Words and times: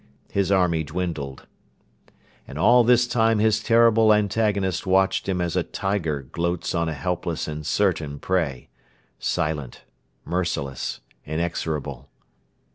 His 0.31 0.51
army 0.51 0.83
dwindled. 0.83 1.45
And 2.47 2.57
all 2.57 2.83
this 2.83 3.05
time 3.05 3.37
his 3.37 3.61
terrible 3.61 4.11
antagonist 4.11 4.87
watched 4.87 5.29
him 5.29 5.39
as 5.39 5.55
a 5.55 5.61
tiger 5.61 6.23
gloats 6.23 6.73
on 6.73 6.89
a 6.89 6.93
helpless 6.95 7.47
and 7.47 7.63
certain 7.63 8.17
prey 8.17 8.69
silent, 9.19 9.83
merciless, 10.25 11.01
inexorable. 11.27 12.09